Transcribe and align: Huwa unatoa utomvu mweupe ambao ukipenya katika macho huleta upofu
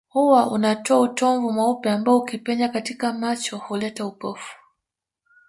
Huwa 0.09 0.47
unatoa 0.51 0.99
utomvu 1.01 1.51
mweupe 1.51 1.89
ambao 1.91 2.17
ukipenya 2.17 2.69
katika 2.69 3.13
macho 3.13 3.57
huleta 3.57 4.05
upofu 4.05 4.55